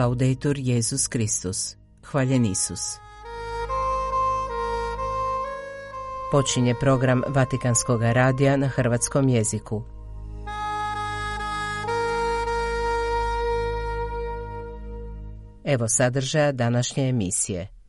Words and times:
Laudetur 0.00 0.58
Jezus 0.58 1.08
Kristus. 1.08 1.76
Hvaljen 2.02 2.44
Isus. 2.44 2.80
Počinje 6.32 6.74
program 6.80 7.22
Vatikanskog 7.28 8.02
radija 8.02 8.56
na 8.56 8.68
hrvatskom 8.68 9.28
jeziku. 9.28 9.82
Evo 15.64 15.88
sadržaja 15.88 16.52
današnje 16.52 17.08
emisije. 17.08 17.79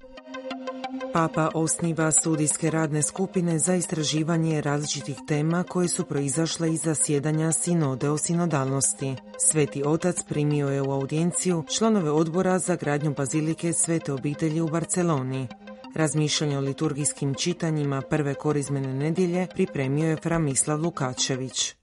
Papa 1.13 1.49
osniva 1.53 2.11
studijske 2.11 2.69
radne 2.69 3.01
skupine 3.01 3.59
za 3.59 3.75
istraživanje 3.75 4.61
različitih 4.61 5.15
tema 5.27 5.63
koje 5.63 5.87
su 5.87 6.05
proizašle 6.05 6.73
iz 6.73 6.81
zasjedanja 6.81 7.51
sinode 7.51 8.09
o 8.09 8.17
sinodalnosti. 8.17 9.15
Sveti 9.39 9.83
otac 9.85 10.23
primio 10.29 10.69
je 10.69 10.81
u 10.81 10.91
audijenciju 10.91 11.63
članove 11.69 12.11
odbora 12.11 12.59
za 12.59 12.75
gradnju 12.75 13.13
bazilike 13.13 13.73
Svete 13.73 14.13
obitelji 14.13 14.61
u 14.61 14.67
Barceloni. 14.67 15.47
Razmišljanje 15.95 16.57
o 16.57 16.61
liturgijskim 16.61 17.33
čitanjima 17.33 18.01
prve 18.01 18.33
korizmene 18.33 18.93
nedjelje 18.93 19.47
pripremio 19.53 20.09
je 20.09 20.17
Framislav 20.17 20.81
Lukačević. 20.81 21.80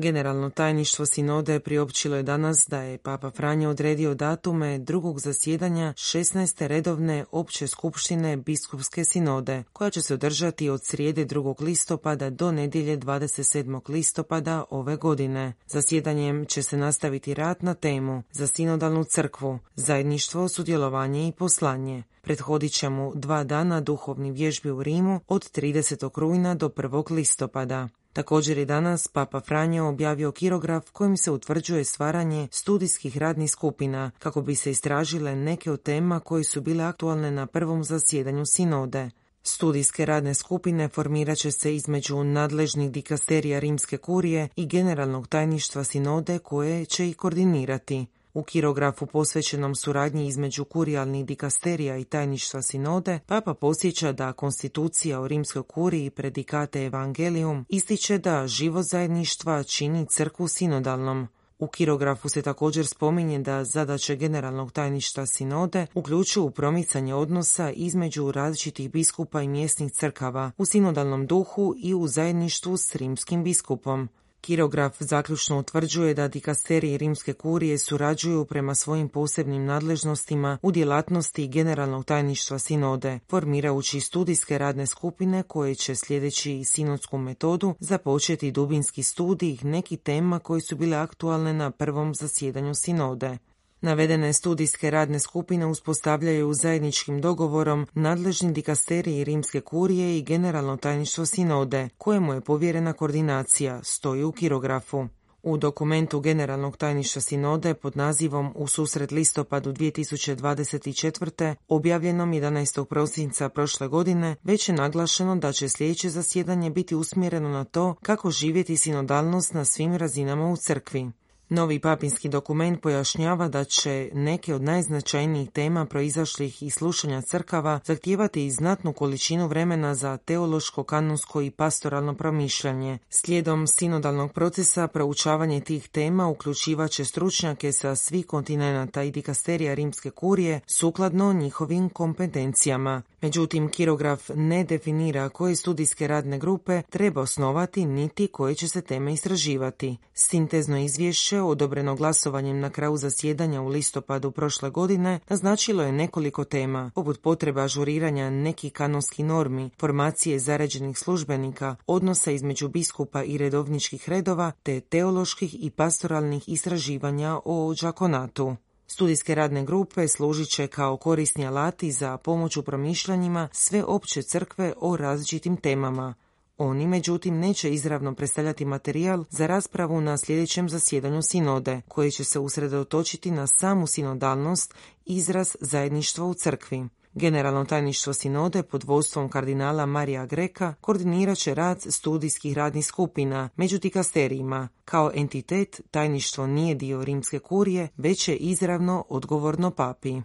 Generalno 0.00 0.50
tajništvo 0.50 1.06
sinode 1.06 1.60
priopćilo 1.60 2.16
je 2.16 2.22
danas 2.22 2.66
da 2.68 2.82
je 2.82 2.98
Papa 2.98 3.30
Franje 3.30 3.68
odredio 3.68 4.14
datume 4.14 4.78
drugog 4.78 5.20
zasjedanja 5.20 5.92
16. 5.92 6.66
redovne 6.66 7.24
opće 7.30 7.66
skupštine 7.66 8.36
biskupske 8.36 9.04
sinode, 9.04 9.64
koja 9.72 9.90
će 9.90 10.02
se 10.02 10.14
održati 10.14 10.68
od 10.68 10.84
srijede 10.84 11.26
2. 11.26 11.62
listopada 11.62 12.30
do 12.30 12.52
nedjelje 12.52 12.98
27. 12.98 13.90
listopada 13.90 14.64
ove 14.70 14.96
godine. 14.96 15.52
Zasjedanjem 15.66 16.46
će 16.46 16.62
se 16.62 16.76
nastaviti 16.76 17.34
rad 17.34 17.56
na 17.60 17.74
temu 17.74 18.22
za 18.32 18.46
sinodalnu 18.46 19.04
crkvu, 19.04 19.58
zajedništvo, 19.74 20.48
sudjelovanje 20.48 21.28
i 21.28 21.32
poslanje. 21.32 22.02
Prethodit 22.22 22.72
će 22.72 22.88
mu 22.88 23.12
dva 23.14 23.44
dana 23.44 23.80
duhovni 23.80 24.32
vježbi 24.32 24.70
u 24.70 24.82
Rimu 24.82 25.20
od 25.28 25.50
30. 25.52 26.20
rujna 26.20 26.54
do 26.54 26.68
1. 26.68 27.12
listopada. 27.12 27.88
Također 28.18 28.58
je 28.58 28.64
danas 28.64 29.08
Papa 29.08 29.40
Franjo 29.40 29.88
objavio 29.88 30.32
kirograf 30.32 30.90
kojim 30.90 31.16
se 31.16 31.30
utvrđuje 31.30 31.84
stvaranje 31.84 32.48
studijskih 32.50 33.18
radnih 33.18 33.50
skupina 33.50 34.10
kako 34.18 34.42
bi 34.42 34.54
se 34.54 34.70
istražile 34.70 35.36
neke 35.36 35.70
od 35.70 35.82
tema 35.82 36.20
koje 36.20 36.44
su 36.44 36.60
bile 36.60 36.84
aktualne 36.84 37.30
na 37.30 37.46
prvom 37.46 37.84
zasjedanju 37.84 38.46
sinode. 38.46 39.10
Studijske 39.42 40.06
radne 40.06 40.34
skupine 40.34 40.88
formirat 40.88 41.38
će 41.38 41.50
se 41.50 41.74
između 41.74 42.24
nadležnih 42.24 42.90
dikasterija 42.90 43.58
Rimske 43.58 43.96
kurije 43.96 44.48
i 44.56 44.66
generalnog 44.66 45.28
tajništva 45.28 45.84
sinode 45.84 46.38
koje 46.38 46.84
će 46.84 47.08
ih 47.08 47.16
koordinirati. 47.16 48.06
U 48.34 48.42
kirografu 48.42 49.06
posvećenom 49.06 49.74
suradnji 49.74 50.26
između 50.26 50.64
kurijalnih 50.64 51.26
dikasterija 51.26 51.96
i 51.96 52.04
tajništva 52.04 52.62
sinode, 52.62 53.18
Papa 53.26 53.54
posjeća 53.54 54.12
da 54.12 54.32
konstitucija 54.32 55.20
o 55.20 55.28
rimskoj 55.28 55.62
kuriji 55.62 56.10
predikate 56.10 56.84
Evangelium 56.84 57.64
ističe 57.68 58.18
da 58.18 58.46
živo 58.46 58.82
zajedništva 58.82 59.62
čini 59.62 60.06
crkvu 60.06 60.48
sinodalnom. 60.48 61.28
U 61.58 61.66
kirografu 61.66 62.28
se 62.28 62.42
također 62.42 62.86
spominje 62.86 63.38
da 63.38 63.64
zadaće 63.64 64.16
generalnog 64.16 64.72
tajništva 64.72 65.26
sinode 65.26 65.86
uključuju 65.94 66.50
promicanje 66.50 67.14
odnosa 67.14 67.70
između 67.70 68.32
različitih 68.32 68.90
biskupa 68.90 69.42
i 69.42 69.48
mjesnih 69.48 69.92
crkava 69.92 70.50
u 70.58 70.64
sinodalnom 70.64 71.26
duhu 71.26 71.74
i 71.78 71.94
u 71.94 72.08
zajedništvu 72.08 72.76
s 72.76 72.94
rimskim 72.94 73.44
biskupom. 73.44 74.08
Kirograf 74.40 74.96
zaključno 75.00 75.58
utvrđuje 75.58 76.14
da 76.14 76.28
dikasterije 76.28 76.98
rimske 76.98 77.32
kurije 77.32 77.78
surađuju 77.78 78.44
prema 78.44 78.74
svojim 78.74 79.08
posebnim 79.08 79.64
nadležnostima 79.64 80.58
u 80.62 80.72
djelatnosti 80.72 81.48
generalnog 81.48 82.04
tajništva 82.04 82.58
sinode, 82.58 83.18
formirajući 83.28 84.00
studijske 84.00 84.58
radne 84.58 84.86
skupine 84.86 85.42
koje 85.42 85.74
će 85.74 85.94
sljedeći 85.94 86.64
sinodsku 86.64 87.18
metodu 87.18 87.74
započeti 87.80 88.52
dubinski 88.52 89.02
studij 89.02 89.58
nekih 89.62 89.98
tema 89.98 90.38
koji 90.38 90.60
su 90.60 90.76
bile 90.76 90.96
aktualne 90.96 91.52
na 91.52 91.70
prvom 91.70 92.14
zasjedanju 92.14 92.74
sinode. 92.74 93.38
Navedene 93.80 94.32
studijske 94.32 94.90
radne 94.90 95.18
skupine 95.18 95.66
uspostavljaju 95.66 96.54
zajedničkim 96.54 97.20
dogovorom 97.20 97.86
nadležni 97.94 98.52
dikasteriji 98.52 99.24
Rimske 99.24 99.60
kurije 99.60 100.18
i 100.18 100.22
generalno 100.22 100.76
tajništvo 100.76 101.26
sinode, 101.26 101.88
kojemu 101.98 102.32
je 102.32 102.40
povjerena 102.40 102.92
koordinacija, 102.92 103.80
stoji 103.82 104.24
u 104.24 104.32
kirografu. 104.32 105.08
U 105.42 105.56
dokumentu 105.56 106.20
Generalnog 106.20 106.76
tajništva 106.76 107.22
sinode 107.22 107.74
pod 107.74 107.96
nazivom 107.96 108.52
U 108.56 108.66
susret 108.66 109.10
listopadu 109.10 109.72
2024. 109.72 111.54
objavljenom 111.68 112.32
11. 112.32 112.84
prosinca 112.84 113.48
prošle 113.48 113.88
godine 113.88 114.36
već 114.42 114.68
je 114.68 114.74
naglašeno 114.74 115.36
da 115.36 115.52
će 115.52 115.68
sljedeće 115.68 116.10
zasjedanje 116.10 116.70
biti 116.70 116.94
usmjereno 116.94 117.48
na 117.48 117.64
to 117.64 117.94
kako 118.02 118.30
živjeti 118.30 118.76
sinodalnost 118.76 119.54
na 119.54 119.64
svim 119.64 119.96
razinama 119.96 120.48
u 120.48 120.56
crkvi. 120.56 121.10
Novi 121.50 121.78
papinski 121.78 122.28
dokument 122.28 122.82
pojašnjava 122.82 123.48
da 123.48 123.64
će 123.64 124.10
neke 124.14 124.54
od 124.54 124.62
najznačajnijih 124.62 125.50
tema 125.50 125.84
proizašlih 125.84 126.62
iz 126.62 126.74
slušanja 126.74 127.20
crkava 127.20 127.80
zahtijevati 127.84 128.46
i 128.46 128.50
znatnu 128.50 128.92
količinu 128.92 129.46
vremena 129.46 129.94
za 129.94 130.16
teološko, 130.16 130.84
kanonsko 130.84 131.42
i 131.42 131.50
pastoralno 131.50 132.14
promišljanje. 132.14 132.98
Slijedom 133.10 133.66
sinodalnog 133.66 134.32
procesa 134.32 134.88
proučavanje 134.88 135.60
tih 135.60 135.88
tema 135.88 136.28
uključivaće 136.28 137.04
stručnjake 137.04 137.72
sa 137.72 137.96
svih 137.96 138.26
kontinenata 138.26 139.02
i 139.02 139.10
dikasterija 139.10 139.74
rimske 139.74 140.10
kurije 140.10 140.60
sukladno 140.66 141.32
njihovim 141.32 141.88
kompetencijama. 141.88 143.02
Međutim, 143.20 143.68
kirograf 143.68 144.30
ne 144.34 144.64
definira 144.64 145.28
koje 145.28 145.56
studijske 145.56 146.06
radne 146.06 146.38
grupe 146.38 146.82
treba 146.90 147.20
osnovati 147.20 147.86
niti 147.86 148.26
koje 148.26 148.54
će 148.54 148.68
se 148.68 148.80
teme 148.80 149.12
istraživati. 149.12 149.96
Sintezno 150.14 150.78
izvješće, 150.78 151.37
odobreno 151.42 151.94
glasovanjem 151.94 152.60
na 152.60 152.70
kraju 152.70 152.96
zasjedanja 152.96 153.62
u 153.62 153.68
listopadu 153.68 154.30
prošle 154.30 154.70
godine, 154.70 155.20
naznačilo 155.28 155.82
je 155.82 155.92
nekoliko 155.92 156.44
tema, 156.44 156.90
poput 156.94 157.22
potreba 157.22 157.62
ažuriranja 157.62 158.30
nekih 158.30 158.72
kanonskih 158.72 159.24
normi, 159.24 159.70
formacije 159.80 160.38
zaređenih 160.38 160.98
službenika, 160.98 161.76
odnosa 161.86 162.30
između 162.30 162.68
biskupa 162.68 163.22
i 163.22 163.38
redovničkih 163.38 164.08
redova, 164.08 164.52
te 164.62 164.80
teoloških 164.80 165.64
i 165.64 165.70
pastoralnih 165.70 166.48
istraživanja 166.48 167.38
o 167.44 167.74
džakonatu. 167.74 168.56
Studijske 168.86 169.34
radne 169.34 169.64
grupe 169.64 170.08
služit 170.08 170.48
će 170.48 170.66
kao 170.66 170.96
korisni 170.96 171.46
alati 171.46 171.92
za 171.92 172.16
pomoć 172.16 172.56
u 172.56 172.62
promišljanjima 172.62 173.48
sve 173.52 173.84
opće 173.84 174.22
crkve 174.22 174.72
o 174.80 174.96
različitim 174.96 175.56
temama. 175.56 176.14
Oni, 176.58 176.86
međutim, 176.86 177.38
neće 177.38 177.70
izravno 177.70 178.14
predstavljati 178.14 178.64
materijal 178.64 179.24
za 179.30 179.46
raspravu 179.46 180.00
na 180.00 180.18
sljedećem 180.18 180.68
zasjedanju 180.68 181.22
sinode, 181.22 181.80
koji 181.88 182.10
će 182.10 182.24
se 182.24 182.38
usredotočiti 182.38 183.30
na 183.30 183.46
samu 183.46 183.86
sinodalnost, 183.86 184.74
izraz 185.04 185.56
zajedništva 185.60 186.26
u 186.26 186.34
crkvi. 186.34 186.88
Generalno 187.14 187.64
tajništvo 187.64 188.12
sinode 188.12 188.62
pod 188.62 188.84
vodstvom 188.84 189.28
kardinala 189.28 189.86
Marija 189.86 190.26
Greka 190.26 190.74
koordinirat 190.80 191.38
će 191.38 191.54
rad 191.54 191.82
studijskih 191.88 192.54
radnih 192.56 192.86
skupina 192.86 193.48
među 193.56 193.78
dikasterijima. 193.78 194.68
Kao 194.84 195.10
entitet 195.14 195.80
tajništvo 195.90 196.46
nije 196.46 196.74
dio 196.74 197.04
rimske 197.04 197.38
kurije, 197.38 197.88
već 197.96 198.28
je 198.28 198.36
izravno 198.36 199.04
odgovorno 199.08 199.70
papi. 199.70 200.22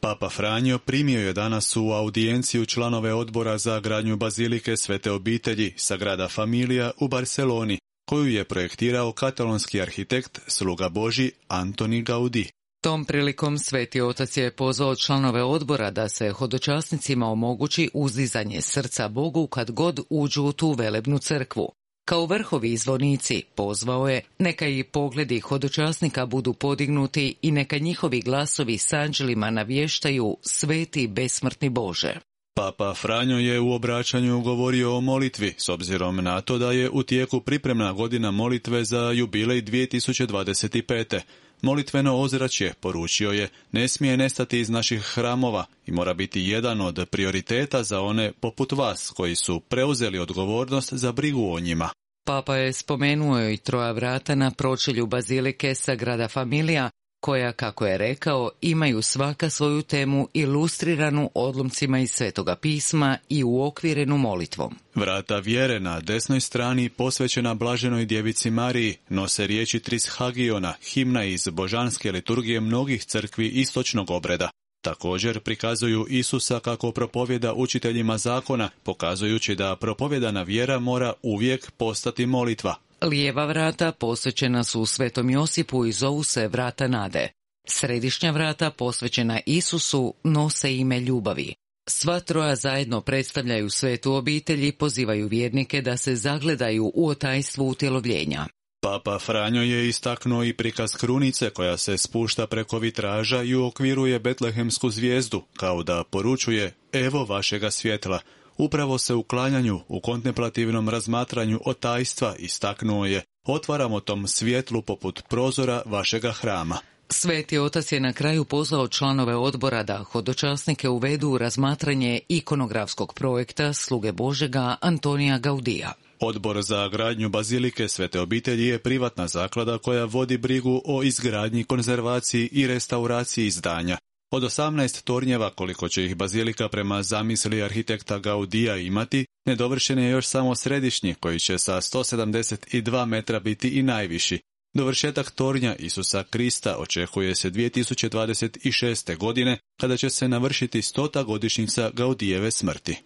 Papa 0.00 0.28
Franjo 0.28 0.78
primio 0.78 1.20
je 1.20 1.32
danas 1.32 1.76
u 1.76 1.90
audijenciju 1.92 2.66
članove 2.66 3.14
odbora 3.14 3.58
za 3.58 3.80
gradnju 3.80 4.16
bazilike 4.16 4.76
Svete 4.76 5.10
obitelji 5.10 5.74
Sagrada 5.76 6.28
Familija 6.28 6.90
u 7.00 7.08
Barceloni, 7.08 7.78
koju 8.08 8.26
je 8.26 8.44
projektirao 8.44 9.12
katalonski 9.12 9.80
arhitekt 9.80 10.40
sluga 10.46 10.88
Boži 10.88 11.30
Antoni 11.48 12.02
Gaudi. 12.02 12.48
Tom 12.80 13.04
prilikom 13.04 13.58
Sveti 13.58 14.00
Otac 14.00 14.36
je 14.36 14.56
pozvao 14.56 14.96
članove 14.96 15.42
odbora 15.42 15.90
da 15.90 16.08
se 16.08 16.30
hodočasnicima 16.30 17.26
omogući 17.26 17.90
uzdizanje 17.94 18.60
srca 18.60 19.08
Bogu 19.08 19.46
kad 19.46 19.70
god 19.70 20.00
uđu 20.10 20.42
u 20.42 20.52
tu 20.52 20.72
velebnu 20.72 21.18
crkvu. 21.18 21.72
Kao 22.08 22.26
vrhovi 22.26 22.76
zvonici 22.76 23.42
pozvao 23.54 24.08
je 24.08 24.20
neka 24.38 24.66
i 24.66 24.84
pogledi 24.84 25.40
hodočasnika 25.40 26.26
budu 26.26 26.52
podignuti 26.52 27.34
i 27.42 27.50
neka 27.50 27.78
njihovi 27.78 28.20
glasovi 28.20 28.78
s 28.78 28.92
anđelima 28.92 29.50
navještaju 29.50 30.36
sveti 30.40 31.06
besmrtni 31.06 31.68
Bože. 31.68 32.14
Papa 32.54 32.94
Franjo 32.94 33.38
je 33.38 33.60
u 33.60 33.72
obraćanju 33.72 34.40
govorio 34.40 34.96
o 34.96 35.00
molitvi, 35.00 35.54
s 35.56 35.68
obzirom 35.68 36.16
na 36.16 36.40
to 36.40 36.58
da 36.58 36.72
je 36.72 36.90
u 36.90 37.02
tijeku 37.02 37.40
pripremna 37.40 37.92
godina 37.92 38.30
molitve 38.30 38.84
za 38.84 39.10
jubilej 39.10 39.62
2025. 39.62 41.20
Molitveno 41.62 42.16
ozračje, 42.16 42.74
poručio 42.80 43.30
je, 43.30 43.48
ne 43.72 43.88
smije 43.88 44.16
nestati 44.16 44.60
iz 44.60 44.70
naših 44.70 45.00
hramova 45.00 45.64
i 45.86 45.92
mora 45.92 46.14
biti 46.14 46.40
jedan 46.40 46.80
od 46.80 47.08
prioriteta 47.10 47.82
za 47.82 48.00
one 48.00 48.32
poput 48.40 48.72
vas 48.72 49.12
koji 49.16 49.34
su 49.34 49.60
preuzeli 49.60 50.18
odgovornost 50.18 50.94
za 50.94 51.12
brigu 51.12 51.52
o 51.52 51.60
njima. 51.60 51.88
Papa 52.26 52.56
je 52.56 52.72
spomenuo 52.72 53.48
i 53.48 53.56
troja 53.56 53.92
vrata 53.92 54.34
na 54.34 54.50
pročelju 54.50 55.06
bazilike 55.06 55.74
grada 55.98 56.28
Familija, 56.28 56.90
koja, 57.26 57.52
kako 57.52 57.86
je 57.86 57.98
rekao, 57.98 58.50
imaju 58.60 59.02
svaka 59.02 59.50
svoju 59.50 59.82
temu 59.82 60.28
ilustriranu 60.34 61.30
odlomcima 61.34 61.98
iz 61.98 62.10
Svetoga 62.10 62.56
pisma 62.56 63.18
i 63.28 63.44
uokvirenu 63.44 64.18
molitvom. 64.18 64.74
Vrata 64.94 65.38
vjere 65.38 65.80
na 65.80 66.00
desnoj 66.00 66.40
strani 66.40 66.88
posvećena 66.88 67.54
blaženoj 67.54 68.04
djevici 68.04 68.50
Mariji 68.50 68.96
nose 69.08 69.46
riječi 69.46 69.80
Trishagiona, 69.80 70.74
himna 70.82 71.24
iz 71.24 71.48
božanske 71.52 72.12
liturgije 72.12 72.60
mnogih 72.60 73.04
crkvi 73.04 73.48
istočnog 73.48 74.10
obreda. 74.10 74.50
Također 74.80 75.40
prikazuju 75.40 76.06
Isusa 76.08 76.60
kako 76.60 76.92
propovjeda 76.92 77.54
učiteljima 77.54 78.18
zakona, 78.18 78.70
pokazujući 78.82 79.54
da 79.54 79.76
propovjedana 79.76 80.42
vjera 80.42 80.78
mora 80.78 81.12
uvijek 81.22 81.70
postati 81.70 82.26
molitva. 82.26 82.85
Lijeva 83.02 83.46
vrata 83.46 83.92
posvećena 83.92 84.64
su 84.64 84.86
Svetom 84.86 85.30
Josipu 85.30 85.86
i 85.86 85.92
zovu 85.92 86.24
se 86.24 86.48
vrata 86.48 86.88
nade. 86.88 87.28
Središnja 87.68 88.30
vrata 88.30 88.70
posvećena 88.70 89.40
Isusu 89.46 90.14
nose 90.24 90.76
ime 90.76 91.00
ljubavi. 91.00 91.54
Sva 91.88 92.20
troja 92.20 92.56
zajedno 92.56 93.00
predstavljaju 93.00 93.70
svetu 93.70 94.12
obitelj 94.12 94.66
i 94.66 94.72
pozivaju 94.72 95.28
vjernike 95.28 95.82
da 95.82 95.96
se 95.96 96.16
zagledaju 96.16 96.92
u 96.94 97.08
otajstvu 97.08 97.68
utjelovljenja. 97.68 98.46
Papa 98.82 99.18
Franjo 99.18 99.62
je 99.62 99.88
istaknuo 99.88 100.44
i 100.44 100.52
prikaz 100.52 100.92
krunice 100.92 101.50
koja 101.50 101.76
se 101.76 101.98
spušta 101.98 102.46
preko 102.46 102.78
vitraža 102.78 103.42
i 103.42 103.54
uokviruje 103.54 104.18
Betlehemsku 104.18 104.90
zvijezdu, 104.90 105.42
kao 105.56 105.82
da 105.82 106.04
poručuje 106.10 106.74
evo 106.92 107.24
vašega 107.24 107.70
svjetla. 107.70 108.20
Upravo 108.58 108.98
se 108.98 109.14
u 109.14 109.22
klanjanju, 109.22 109.80
u 109.88 110.00
kontemplativnom 110.00 110.88
razmatranju 110.88 111.60
otajstva 111.64 112.34
istaknuo 112.38 113.06
je 113.06 113.22
otvaramo 113.44 114.00
tom 114.00 114.28
svjetlu 114.28 114.82
poput 114.82 115.22
prozora 115.28 115.82
vašega 115.86 116.32
hrama. 116.32 116.78
Sveti 117.08 117.58
otac 117.58 117.92
je 117.92 118.00
na 118.00 118.12
kraju 118.12 118.44
pozvao 118.44 118.88
članove 118.88 119.36
odbora 119.36 119.82
da 119.82 119.98
hodočasnike 119.98 120.88
uvedu 120.88 121.28
u 121.28 121.38
razmatranje 121.38 122.20
ikonografskog 122.28 123.14
projekta 123.14 123.72
Sluge 123.72 124.12
Božega 124.12 124.76
Antonija 124.80 125.38
Gaudija. 125.38 125.92
Odbor 126.20 126.62
za 126.62 126.88
gradnju 126.88 127.28
bazilike 127.28 127.88
Svete 127.88 128.20
obitelji 128.20 128.66
je 128.66 128.78
privatna 128.78 129.28
zaklada 129.28 129.78
koja 129.78 130.04
vodi 130.04 130.38
brigu 130.38 130.82
o 130.84 131.02
izgradnji, 131.02 131.64
konzervaciji 131.64 132.48
i 132.52 132.66
restauraciji 132.66 133.46
izdanja. 133.46 133.98
Od 134.30 134.42
18 134.42 135.04
tornjeva 135.04 135.50
koliko 135.50 135.88
će 135.88 136.04
ih 136.04 136.16
bazilika 136.16 136.68
prema 136.68 137.02
zamisli 137.02 137.62
arhitekta 137.62 138.18
Gaudija 138.18 138.76
imati, 138.76 139.26
nedovršen 139.46 139.98
je 139.98 140.10
još 140.10 140.26
samo 140.26 140.54
središnji 140.54 141.14
koji 141.14 141.38
će 141.38 141.58
sa 141.58 141.76
172 141.76 143.06
metra 143.06 143.40
biti 143.40 143.68
i 143.68 143.82
najviši. 143.82 144.40
Dovršetak 144.74 145.30
tornja 145.30 145.76
Isusa 145.76 146.24
Krista 146.30 146.76
očekuje 146.78 147.34
se 147.34 147.50
2026. 147.50 149.16
godine 149.16 149.58
kada 149.80 149.96
će 149.96 150.10
se 150.10 150.28
navršiti 150.28 150.82
stota 150.82 151.22
godišnjica 151.22 151.90
Gaudijeve 151.94 152.50
smrti. 152.50 152.96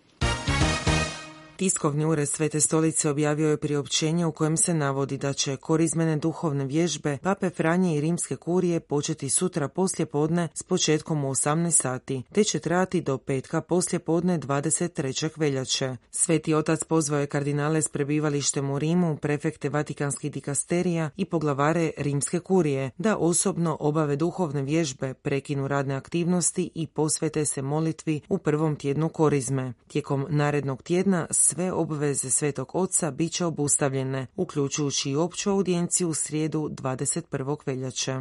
Tiskovni 1.60 2.04
ured 2.04 2.28
Svete 2.28 2.60
stolice 2.60 3.10
objavio 3.10 3.50
je 3.50 3.56
priopćenje 3.56 4.26
u 4.26 4.32
kojem 4.32 4.56
se 4.56 4.74
navodi 4.74 5.18
da 5.18 5.32
će 5.32 5.56
korizmene 5.56 6.16
duhovne 6.16 6.64
vježbe 6.64 7.18
Pape 7.22 7.50
Franje 7.50 7.96
i 7.96 8.00
Rimske 8.00 8.36
kurije 8.36 8.80
početi 8.80 9.30
sutra 9.30 9.68
poslje 9.68 10.06
podne 10.06 10.48
s 10.54 10.62
početkom 10.62 11.24
u 11.24 11.30
18 11.30 11.70
sati, 11.70 12.22
te 12.32 12.44
će 12.44 12.58
trajati 12.58 13.00
do 13.00 13.18
petka 13.18 13.60
poslje 13.60 13.98
podne 13.98 14.38
23. 14.38 15.30
veljače. 15.36 15.96
Sveti 16.10 16.54
otac 16.54 16.84
pozvao 16.84 17.20
je 17.20 17.26
kardinale 17.26 17.82
s 17.82 17.88
prebivalištem 17.88 18.70
u 18.70 18.78
Rimu, 18.78 19.16
prefekte 19.16 19.68
Vatikanskih 19.68 20.32
dikasterija 20.32 21.10
i 21.16 21.24
poglavare 21.24 21.90
Rimske 21.96 22.40
kurije 22.40 22.90
da 22.98 23.16
osobno 23.16 23.76
obave 23.80 24.16
duhovne 24.16 24.62
vježbe, 24.62 25.14
prekinu 25.14 25.68
radne 25.68 25.94
aktivnosti 25.94 26.70
i 26.74 26.86
posvete 26.86 27.44
se 27.44 27.62
molitvi 27.62 28.20
u 28.28 28.38
prvom 28.38 28.76
tjednu 28.76 29.08
korizme. 29.08 29.72
Tijekom 29.88 30.26
narednog 30.30 30.82
tjedna 30.82 31.26
sve 31.50 31.72
obveze 31.72 32.30
Svetog 32.30 32.70
Oca 32.74 33.10
bit 33.10 33.32
će 33.32 33.44
obustavljene, 33.44 34.26
uključujući 34.36 35.10
i 35.10 35.16
opću 35.16 35.50
audijenciju 35.50 36.08
u 36.08 36.14
srijedu 36.14 36.68
21. 36.72 37.56
veljače. 37.66 38.20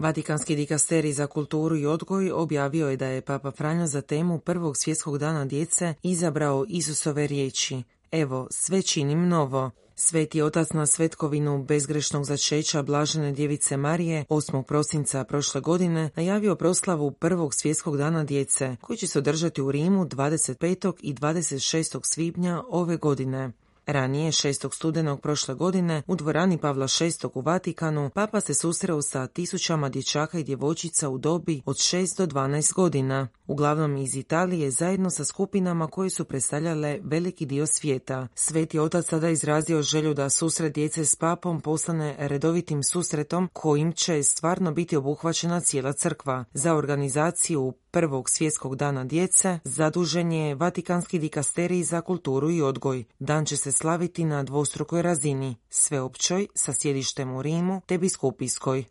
Vatikanski 0.00 0.56
dikasteri 0.56 1.12
za 1.12 1.26
kulturu 1.26 1.76
i 1.76 1.86
odgoj 1.86 2.32
objavio 2.32 2.88
je 2.88 2.96
da 2.96 3.06
je 3.06 3.20
Papa 3.20 3.50
Franjo 3.50 3.86
za 3.86 4.00
temu 4.00 4.38
Prvog 4.38 4.76
svjetskog 4.76 5.18
dana 5.18 5.44
djece 5.44 5.94
izabrao 6.02 6.64
Isusove 6.68 7.26
riječi. 7.26 7.82
Evo, 8.10 8.46
sve 8.50 8.82
činim 8.82 9.28
novo. 9.28 9.70
Sveti 10.04 10.42
otac 10.42 10.72
na 10.72 10.86
svetkovinu 10.86 11.64
bezgrešnog 11.64 12.24
začeća 12.24 12.82
Blažene 12.82 13.32
djevice 13.32 13.76
Marije 13.76 14.24
8. 14.28 14.62
prosinca 14.62 15.24
prošle 15.24 15.60
godine 15.60 16.10
najavio 16.16 16.56
proslavu 16.56 17.10
prvog 17.10 17.54
svjetskog 17.54 17.96
dana 17.96 18.24
djece 18.24 18.76
koji 18.80 18.96
će 18.96 19.06
se 19.06 19.18
održati 19.18 19.62
u 19.62 19.72
Rimu 19.72 20.04
25. 20.04 20.92
i 21.00 21.14
26. 21.14 22.00
svibnja 22.02 22.62
ove 22.68 22.96
godine. 22.96 23.52
Ranije, 23.86 24.32
6. 24.32 24.74
studenog 24.74 25.20
prošle 25.20 25.54
godine, 25.54 26.02
u 26.06 26.16
dvorani 26.16 26.58
Pavla 26.58 26.86
VI 27.00 27.28
u 27.34 27.40
Vatikanu, 27.40 28.10
papa 28.14 28.40
se 28.40 28.54
susreo 28.54 29.02
sa 29.02 29.26
tisućama 29.26 29.88
dječaka 29.88 30.38
i 30.38 30.44
djevojčica 30.44 31.08
u 31.08 31.18
dobi 31.18 31.62
od 31.64 31.76
6 31.76 32.18
do 32.18 32.26
12 32.26 32.74
godina, 32.74 33.28
uglavnom 33.46 33.96
iz 33.96 34.16
Italije 34.16 34.70
zajedno 34.70 35.10
sa 35.10 35.24
skupinama 35.24 35.86
koje 35.86 36.10
su 36.10 36.24
predstavljale 36.24 36.98
veliki 37.02 37.46
dio 37.46 37.66
svijeta. 37.66 38.28
Sveti 38.34 38.78
otac 38.78 39.06
sada 39.06 39.28
izrazio 39.28 39.82
želju 39.82 40.14
da 40.14 40.30
susret 40.30 40.74
djece 40.74 41.04
s 41.04 41.16
papom 41.16 41.60
postane 41.60 42.16
redovitim 42.18 42.82
susretom 42.82 43.48
kojim 43.52 43.92
će 43.92 44.22
stvarno 44.22 44.72
biti 44.72 44.96
obuhvaćena 44.96 45.60
cijela 45.60 45.92
crkva. 45.92 46.44
Za 46.52 46.74
organizaciju 46.74 47.74
prvog 47.92 48.30
svjetskog 48.30 48.76
dana 48.76 49.04
djece 49.04 49.58
zadužen 49.64 50.32
je 50.32 50.54
Vatikanski 50.54 51.18
dikasterij 51.18 51.82
za 51.82 52.00
kulturu 52.00 52.50
i 52.50 52.62
odgoj. 52.62 53.04
Dan 53.18 53.44
će 53.44 53.56
se 53.56 53.72
slaviti 53.72 54.24
na 54.24 54.42
dvostrukoj 54.42 55.02
razini, 55.02 55.56
sveopćoj 55.70 56.46
sa 56.54 56.72
sjedištem 56.72 57.36
u 57.36 57.42
Rimu 57.42 57.80
te 57.86 57.98
biskupijskoj. 57.98 58.84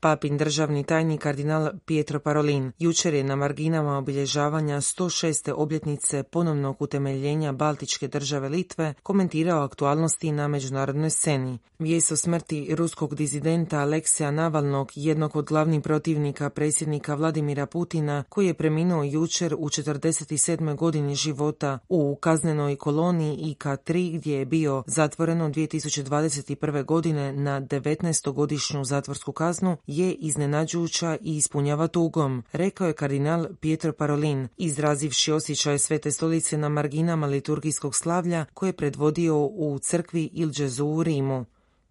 Papin 0.00 0.36
državni 0.36 0.84
tajnik 0.84 1.20
kardinal 1.20 1.70
Pietro 1.86 2.20
Parolin 2.20 2.72
jučer 2.78 3.14
je 3.14 3.24
na 3.24 3.36
marginama 3.36 3.98
obilježavanja 3.98 4.76
106. 4.76 5.52
obljetnice 5.52 6.22
ponovnog 6.22 6.76
utemeljenja 6.82 7.52
Baltičke 7.52 8.08
države 8.08 8.48
Litve 8.48 8.94
komentirao 9.02 9.64
aktualnosti 9.64 10.32
na 10.32 10.48
međunarodnoj 10.48 11.10
sceni. 11.10 11.58
Vijest 11.78 12.12
o 12.12 12.16
smrti 12.16 12.74
ruskog 12.74 13.14
dizidenta 13.14 13.78
Aleksija 13.78 14.30
Navalnog, 14.30 14.92
jednog 14.94 15.36
od 15.36 15.44
glavnih 15.44 15.82
protivnika 15.82 16.50
predsjednika 16.50 17.14
Vladimira 17.14 17.66
Putina, 17.66 18.24
koji 18.28 18.46
je 18.46 18.54
preminuo 18.54 19.04
jučer 19.04 19.54
u 19.54 19.68
47. 19.68 20.76
godini 20.76 21.14
života 21.14 21.78
u 21.88 22.16
kaznenoj 22.16 22.76
koloniji 22.76 23.36
IK-3 23.36 24.18
gdje 24.18 24.38
je 24.38 24.46
bio 24.46 24.82
zatvoreno 24.86 25.48
2021. 25.48 26.84
godine 26.84 27.32
na 27.32 27.60
19. 27.60 28.32
godišnju 28.32 28.84
zatvorsku 28.84 29.32
kaznu, 29.32 29.76
je 29.88 30.12
iznenađujuća 30.12 31.16
i 31.22 31.36
ispunjava 31.36 31.86
tugom, 31.86 32.42
rekao 32.52 32.86
je 32.86 32.92
kardinal 32.92 33.46
Pietro 33.60 33.92
Parolin, 33.92 34.48
izrazivši 34.56 35.32
osjećaj 35.32 35.78
svete 35.78 36.10
stolice 36.10 36.58
na 36.58 36.68
marginama 36.68 37.26
liturgijskog 37.26 37.94
slavlja 37.94 38.44
koje 38.54 38.68
je 38.68 38.72
predvodio 38.76 39.38
u 39.38 39.78
crkvi 39.78 40.30
Il 40.32 40.50
Gesù 40.50 40.86
u 40.86 41.02
Rimu. 41.02 41.44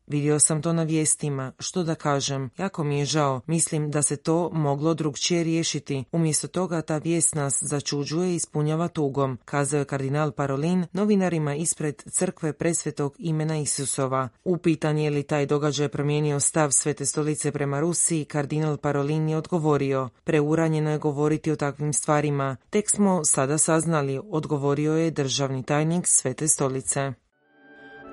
Vidio 0.07 0.39
sam 0.39 0.61
to 0.61 0.73
na 0.73 0.83
vijestima, 0.83 1.51
što 1.59 1.83
da 1.83 1.95
kažem, 1.95 2.49
jako 2.57 2.83
mi 2.83 2.99
je 2.99 3.05
žao, 3.05 3.41
mislim 3.47 3.91
da 3.91 4.01
se 4.01 4.17
to 4.17 4.49
moglo 4.53 4.93
drugčije 4.93 5.43
riješiti. 5.43 6.03
Umjesto 6.11 6.47
toga 6.47 6.81
ta 6.81 6.97
vijest 6.97 7.35
nas 7.35 7.57
začuđuje 7.61 8.31
i 8.31 8.35
ispunjava 8.35 8.87
tugom, 8.87 9.37
kazao 9.45 9.79
je 9.79 9.85
kardinal 9.85 10.31
Parolin 10.31 10.85
novinarima 10.93 11.55
ispred 11.55 12.03
crkve 12.11 12.53
presvetog 12.53 13.15
imena 13.19 13.57
Isusova. 13.57 14.29
Upitan 14.43 14.97
je 14.97 15.09
li 15.09 15.23
taj 15.23 15.45
događaj 15.45 15.87
promijenio 15.87 16.39
stav 16.39 16.71
svete 16.71 17.05
stolice 17.05 17.51
prema 17.51 17.79
Rusiji, 17.79 18.25
kardinal 18.25 18.77
Parolin 18.77 19.29
je 19.29 19.37
odgovorio, 19.37 20.09
preuranjeno 20.23 20.91
je 20.91 20.97
govoriti 20.97 21.51
o 21.51 21.55
takvim 21.55 21.93
stvarima, 21.93 22.55
tek 22.69 22.89
smo 22.89 23.25
sada 23.25 23.57
saznali, 23.57 24.19
odgovorio 24.29 24.93
je 24.93 25.11
državni 25.11 25.63
tajnik 25.63 26.07
svete 26.07 26.47
stolice. 26.47 27.13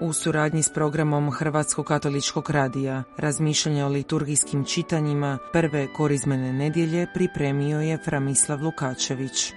U 0.00 0.12
suradnji 0.12 0.62
s 0.62 0.72
programom 0.72 1.30
Hrvatskog 1.30 1.86
katoličkog 1.86 2.50
radija, 2.50 3.02
razmišljanja 3.16 3.86
o 3.86 3.88
liturgijskim 3.88 4.64
čitanjima 4.64 5.38
prve 5.52 5.92
korizmene 5.92 6.52
nedjelje 6.52 7.06
pripremio 7.14 7.80
je 7.80 7.98
Framislav 8.04 8.62
Lukačević. 8.62 9.52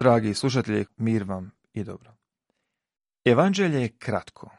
Dragi 0.00 0.34
slušatelji, 0.34 0.86
mir 0.96 1.24
vam 1.24 1.50
i 1.72 1.84
dobro. 1.84 2.14
Evanđelje 3.24 3.80
je 3.80 3.96
kratko. 3.98 4.50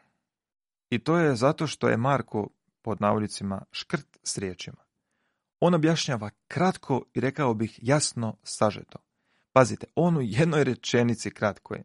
I 0.89 1.00
to 1.00 1.17
je 1.17 1.36
zato 1.36 1.67
što 1.67 1.89
je 1.89 1.98
Marko, 1.98 2.48
pod 2.81 3.01
navodicima, 3.01 3.62
škrt 3.72 4.09
s 4.24 4.38
riječima. 4.38 4.84
On 5.60 5.74
objašnjava 5.74 6.30
kratko 6.48 7.04
i 7.14 7.20
rekao 7.20 7.54
bih 7.54 7.80
jasno 7.82 8.38
sažeto. 8.44 9.00
Pazite, 9.54 9.88
on 9.96 10.18
u 10.18 10.22
jednoj 10.22 10.64
rečenici 10.64 11.32
kratko 11.32 11.74
je. 11.74 11.84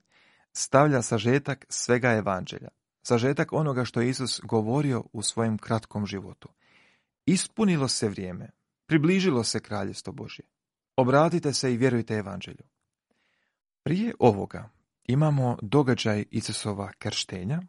Stavlja 0.53 1.03
sažetak 1.03 1.67
svega 1.69 2.11
evanđelja. 2.11 2.69
Sažetak 3.03 3.53
onoga 3.53 3.85
što 3.85 4.01
je 4.01 4.09
Isus 4.09 4.41
govorio 4.43 5.05
u 5.13 5.23
svojem 5.23 5.59
kratkom 5.59 6.07
životu. 6.07 6.49
Ispunilo 7.27 7.89
se 7.89 8.09
vrijeme. 8.09 8.51
Približilo 8.87 9.45
se 9.45 9.61
kraljestvo 9.61 10.13
Božje. 10.13 10.45
Obratite 10.97 11.53
se 11.53 11.73
i 11.73 11.77
vjerujte 11.77 12.15
evanđelju. 12.15 12.65
Prije 13.83 14.15
ovoga 14.19 14.71
imamo 15.05 15.59
događaj 15.63 16.25
Isusova 16.31 16.93
krštenja 16.99 17.63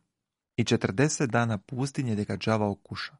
i 0.57 0.63
40 0.63 1.25
dana 1.25 1.57
pustinje 1.57 2.13
gdje 2.13 2.25
ga 2.25 2.37
đava 2.37 2.69
okuša. 2.69 3.17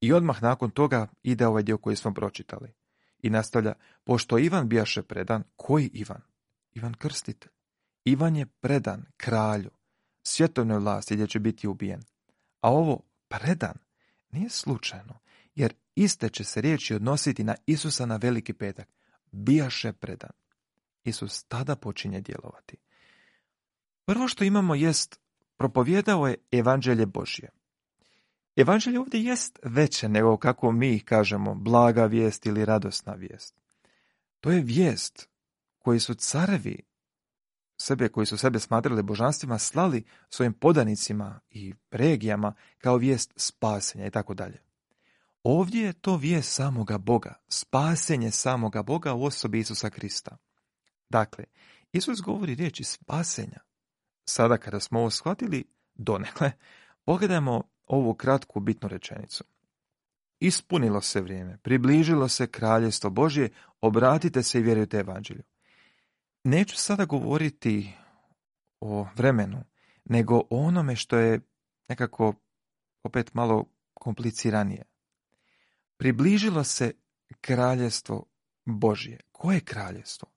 I 0.00 0.12
odmah 0.12 0.42
nakon 0.42 0.70
toga 0.70 1.06
ide 1.22 1.46
ovaj 1.46 1.62
dio 1.62 1.78
koji 1.78 1.96
smo 1.96 2.14
pročitali. 2.14 2.72
I 3.22 3.30
nastavlja, 3.30 3.72
pošto 4.04 4.38
Ivan 4.38 4.68
bijaše 4.68 5.02
predan, 5.02 5.42
koji 5.56 5.90
Ivan? 5.92 6.20
Ivan 6.72 6.94
Krstitelj. 6.94 7.52
Ivan 8.04 8.36
je 8.36 8.46
predan 8.46 9.04
kralju, 9.16 9.70
svjetovnoj 10.22 10.78
vlasti 10.78 11.14
gdje 11.14 11.26
će 11.26 11.38
biti 11.38 11.68
ubijen. 11.68 12.02
A 12.60 12.70
ovo 12.70 13.00
predan 13.28 13.78
nije 14.30 14.50
slučajno, 14.50 15.18
jer 15.54 15.74
iste 15.94 16.28
će 16.28 16.44
se 16.44 16.60
riječi 16.60 16.94
odnositi 16.94 17.44
na 17.44 17.54
Isusa 17.66 18.06
na 18.06 18.16
veliki 18.16 18.52
petak. 18.52 18.88
Bijaše 19.32 19.92
predan. 19.92 20.30
Isus 21.04 21.44
tada 21.44 21.76
počinje 21.76 22.20
djelovati. 22.20 22.76
Prvo 24.04 24.28
što 24.28 24.44
imamo 24.44 24.74
jest, 24.74 25.20
propovjedao 25.56 26.26
je 26.26 26.36
evanđelje 26.52 27.06
Božje. 27.06 27.48
Evanđelje 28.58 29.00
ovdje 29.00 29.24
jest 29.24 29.58
veće 29.62 30.08
nego 30.08 30.36
kako 30.36 30.72
mi 30.72 31.00
kažemo 31.00 31.54
blaga 31.54 32.04
vijest 32.04 32.46
ili 32.46 32.64
radosna 32.64 33.12
vijest. 33.12 33.54
To 34.40 34.50
je 34.50 34.60
vijest 34.60 35.28
koji 35.78 36.00
su 36.00 36.14
carevi 36.14 36.82
sebe 37.80 38.08
koji 38.08 38.26
su 38.26 38.38
sebe 38.38 38.58
smatrali 38.58 39.02
božanstvima 39.02 39.58
slali 39.58 40.04
svojim 40.28 40.52
podanicima 40.52 41.40
i 41.50 41.74
regijama 41.90 42.54
kao 42.78 42.96
vijest 42.96 43.32
spasenja 43.36 44.06
i 44.06 44.10
tako 44.10 44.34
dalje. 44.34 44.62
Ovdje 45.42 45.82
je 45.82 45.92
to 45.92 46.16
vijest 46.16 46.52
samoga 46.52 46.98
Boga, 46.98 47.34
spasenje 47.48 48.30
samoga 48.30 48.82
Boga 48.82 49.14
u 49.14 49.24
osobi 49.24 49.58
Isusa 49.58 49.90
Krista. 49.90 50.36
Dakle, 51.08 51.44
Isus 51.92 52.20
govori 52.20 52.54
riječi 52.54 52.84
spasenja. 52.84 53.60
Sada 54.24 54.56
kada 54.56 54.80
smo 54.80 55.00
ovo 55.00 55.10
shvatili, 55.10 55.64
donekle, 55.94 56.52
pogledajmo 57.04 57.62
ovu 57.88 58.14
kratku 58.14 58.60
bitnu 58.60 58.88
rečenicu. 58.88 59.44
Ispunilo 60.40 61.00
se 61.00 61.20
vrijeme, 61.20 61.58
približilo 61.62 62.28
se 62.28 62.46
kraljestvo 62.46 63.10
Božje, 63.10 63.50
obratite 63.80 64.42
se 64.42 64.58
i 64.58 64.62
vjerujte 64.62 64.98
evanđelju. 64.98 65.42
Neću 66.44 66.76
sada 66.76 67.04
govoriti 67.04 67.92
o 68.80 69.06
vremenu, 69.16 69.64
nego 70.04 70.36
o 70.36 70.46
onome 70.50 70.96
što 70.96 71.18
je 71.18 71.40
nekako 71.88 72.34
opet 73.02 73.34
malo 73.34 73.64
kompliciranije. 73.94 74.82
Približilo 75.96 76.64
se 76.64 76.92
kraljestvo 77.40 78.24
Božje. 78.64 79.20
Koje 79.32 79.60
kraljestvo? 79.60 80.28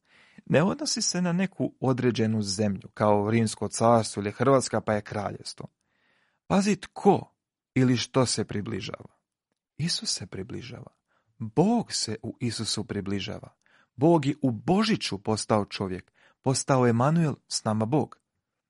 Ne 0.45 0.63
odnosi 0.63 1.01
se 1.01 1.21
na 1.21 1.33
neku 1.33 1.73
određenu 1.79 2.41
zemlju, 2.41 2.89
kao 2.93 3.31
Rimsko 3.31 3.67
carstvo 3.67 4.21
ili 4.21 4.31
Hrvatska 4.31 4.81
pa 4.81 4.93
je 4.93 5.01
kraljestvo. 5.01 5.67
Pazi 6.47 6.75
tko 6.75 7.30
ili 7.75 7.97
što 7.97 8.25
se 8.25 8.45
približava. 8.45 9.15
Isus 9.77 10.13
se 10.13 10.27
približava. 10.27 10.91
Bog 11.37 11.93
se 11.93 12.17
u 12.23 12.37
Isusu 12.39 12.83
približava. 12.83 13.55
Bog 13.95 14.25
je 14.25 14.35
u 14.41 14.51
Božiću 14.51 15.23
postao 15.23 15.65
čovjek, 15.65 16.11
postao 16.41 16.87
Emanuel 16.87 17.35
s 17.47 17.63
nama 17.63 17.85
Bog. 17.85 18.19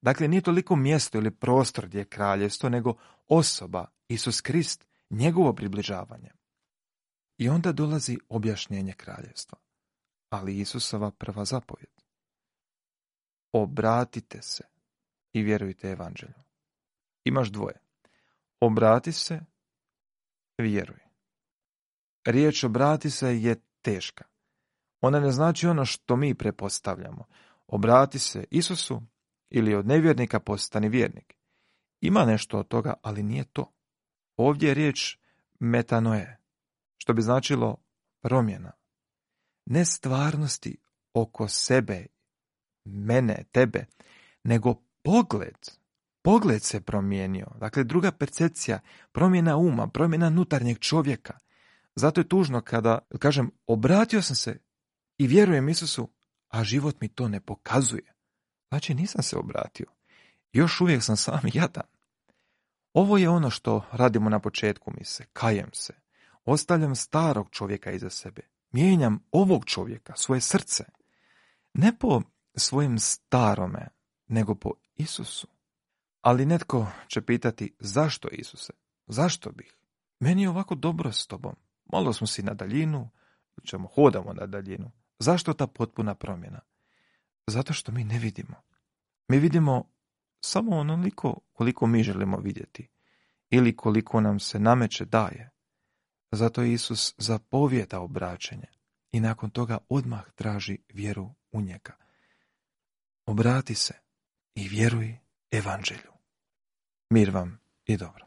Dakle, 0.01 0.27
nije 0.27 0.41
toliko 0.41 0.75
mjesto 0.75 1.17
ili 1.17 1.31
prostor 1.31 1.87
gdje 1.87 1.99
je 1.99 2.05
kraljevstvo, 2.05 2.69
nego 2.69 2.95
osoba, 3.27 3.85
Isus 4.07 4.41
Krist, 4.41 4.87
njegovo 5.09 5.53
približavanje. 5.53 6.31
I 7.37 7.49
onda 7.49 7.71
dolazi 7.71 8.17
objašnjenje 8.29 8.93
kraljevstva. 8.93 9.57
Ali 10.29 10.59
Isusova 10.59 11.11
prva 11.11 11.45
zapovjed. 11.45 12.01
Obratite 13.51 14.41
se 14.41 14.63
i 15.33 15.41
vjerujte 15.41 15.89
evanđelju. 15.89 16.43
Imaš 17.23 17.49
dvoje. 17.49 17.90
Obrati 18.61 19.11
se, 19.11 19.39
vjeruj. 20.57 20.99
Riječ 22.25 22.63
obrati 22.63 23.09
se 23.09 23.41
je 23.41 23.55
teška. 23.81 24.25
Ona 25.01 25.19
ne 25.19 25.31
znači 25.31 25.67
ono 25.67 25.85
što 25.85 26.15
mi 26.15 26.35
prepostavljamo. 26.35 27.25
Obrati 27.67 28.19
se 28.19 28.43
Isusu 28.51 29.01
ili 29.49 29.75
od 29.75 29.87
nevjernika 29.87 30.39
postani 30.39 30.89
vjernik. 30.89 31.33
Ima 32.01 32.25
nešto 32.25 32.59
od 32.59 32.67
toga, 32.67 32.93
ali 33.01 33.23
nije 33.23 33.43
to. 33.43 33.73
Ovdje 34.37 34.67
je 34.67 34.73
riječ 34.73 35.17
metanoje, 35.59 36.39
što 36.97 37.13
bi 37.13 37.21
značilo 37.21 37.77
promjena. 38.21 38.71
Ne 39.65 39.85
stvarnosti 39.85 40.77
oko 41.13 41.47
sebe, 41.47 42.05
mene, 42.85 43.43
tebe, 43.51 43.85
nego 44.43 44.75
pogled. 45.03 45.80
Pogled 46.21 46.63
se 46.63 46.81
promijenio. 46.81 47.47
Dakle, 47.59 47.83
druga 47.83 48.11
percepcija, 48.11 48.79
promjena 49.11 49.57
uma, 49.57 49.87
promjena 49.87 50.29
nutarnjeg 50.29 50.79
čovjeka. 50.79 51.37
Zato 51.95 52.21
je 52.21 52.27
tužno 52.27 52.61
kada, 52.61 52.99
kažem, 53.19 53.51
obratio 53.67 54.21
sam 54.21 54.35
se 54.35 54.59
i 55.17 55.27
vjerujem 55.27 55.69
Isusu, 55.69 56.09
a 56.47 56.63
život 56.63 57.01
mi 57.01 57.07
to 57.07 57.27
ne 57.27 57.39
pokazuje. 57.39 58.13
Znači 58.69 58.93
nisam 58.93 59.23
se 59.23 59.37
obratio. 59.37 59.85
Još 60.51 60.81
uvijek 60.81 61.03
sam 61.03 61.17
sam 61.17 61.39
jadan. 61.53 61.87
Ovo 62.93 63.17
je 63.17 63.29
ono 63.29 63.49
što 63.49 63.85
radimo 63.91 64.29
na 64.29 64.39
početku 64.39 64.91
mi 64.97 65.05
se, 65.05 65.25
kajem 65.33 65.69
se. 65.73 65.93
Ostavljam 66.45 66.95
starog 66.95 67.49
čovjeka 67.51 67.91
iza 67.91 68.09
sebe. 68.09 68.41
Mijenjam 68.71 69.23
ovog 69.31 69.65
čovjeka, 69.65 70.13
svoje 70.15 70.41
srce. 70.41 70.83
Ne 71.73 71.97
po 71.97 72.21
svojim 72.55 72.99
starome, 72.99 73.87
nego 74.27 74.55
po 74.55 74.71
Isusu. 74.95 75.47
Ali 76.21 76.45
netko 76.45 76.87
će 77.07 77.21
pitati, 77.21 77.75
zašto 77.79 78.27
Isuse? 78.27 78.73
Zašto 79.07 79.51
bih? 79.51 79.75
Meni 80.19 80.41
je 80.41 80.49
ovako 80.49 80.75
dobro 80.75 81.11
s 81.11 81.27
tobom. 81.27 81.55
Malo 81.85 82.13
smo 82.13 82.27
si 82.27 82.43
na 82.43 82.53
daljinu, 82.53 83.09
ćemo 83.65 83.87
hodamo 83.87 84.33
na 84.33 84.45
daljinu. 84.45 84.91
Zašto 85.19 85.53
ta 85.53 85.67
potpuna 85.67 86.15
promjena? 86.15 86.59
Zato 87.47 87.73
što 87.73 87.91
mi 87.91 88.03
ne 88.03 88.19
vidimo. 88.19 88.55
Mi 89.27 89.39
vidimo 89.39 89.89
samo 90.41 90.77
onoliko 90.77 91.39
koliko 91.53 91.87
mi 91.87 92.03
želimo 92.03 92.37
vidjeti 92.37 92.89
ili 93.49 93.75
koliko 93.75 94.21
nam 94.21 94.39
se 94.39 94.59
nameće 94.59 95.05
daje. 95.05 95.49
Zato 96.31 96.63
Isus 96.63 97.13
zapovjeda 97.17 97.99
obraćanje 97.99 98.67
i 99.11 99.19
nakon 99.19 99.49
toga 99.49 99.77
odmah 99.89 100.31
traži 100.35 100.77
vjeru 100.93 101.29
u 101.51 101.61
njega. 101.61 101.95
Obrati 103.25 103.75
se 103.75 103.93
i 104.55 104.67
vjeruj 104.67 105.17
evanđelju. 105.51 106.10
Mir 107.11 107.29
vam 107.29 107.59
i 107.85 107.97
dobro. 107.97 108.25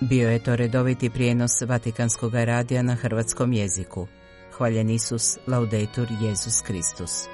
Bio 0.00 0.30
je 0.30 0.42
to 0.42 0.56
redoviti 0.56 1.10
prijenos 1.10 1.62
Vatikanskog 1.62 2.34
radija 2.34 2.82
na 2.82 2.94
hrvatskom 2.94 3.52
jeziku. 3.52 4.06
Hvaljen 4.56 4.90
Isus, 4.90 5.38
laudetur 5.46 6.08
Jezus 6.22 6.62
Kristus. 6.66 7.28